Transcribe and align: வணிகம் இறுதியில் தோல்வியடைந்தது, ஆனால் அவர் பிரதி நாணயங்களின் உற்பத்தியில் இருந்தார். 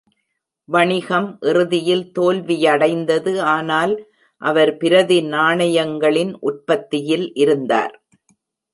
வணிகம் 0.69 1.27
இறுதியில் 1.49 2.03
தோல்வியடைந்தது, 2.19 3.33
ஆனால் 3.53 3.93
அவர் 4.41 4.73
பிரதி 4.77 5.19
நாணயங்களின் 5.35 6.33
உற்பத்தியில் 6.49 7.27
இருந்தார். 7.35 7.95